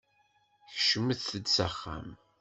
[0.73, 2.09] Kecmet-d s axxam!